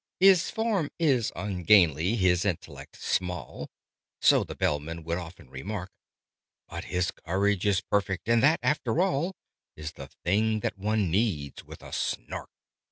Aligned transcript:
"His 0.19 0.49
form 0.49 0.89
is 0.97 1.31
ungainly 1.35 2.15
his 2.15 2.43
intellect 2.43 2.99
small" 2.99 3.69
(So 4.19 4.43
the 4.43 4.55
Bellman 4.55 5.03
would 5.03 5.19
often 5.19 5.47
remark) 5.47 5.91
"But 6.67 6.85
his 6.85 7.11
courage 7.11 7.67
is 7.67 7.81
perfect! 7.81 8.27
And 8.27 8.41
that, 8.41 8.59
after 8.63 8.99
all, 8.99 9.35
Is 9.75 9.91
the 9.91 10.07
thing 10.07 10.61
that 10.61 10.75
one 10.75 11.11
needs 11.11 11.63
with 11.63 11.83
a 11.83 11.93
Snark." 11.93 12.49